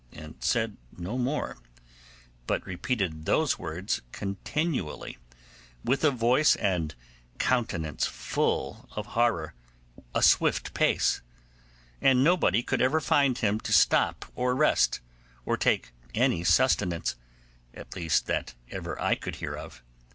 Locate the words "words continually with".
3.59-6.03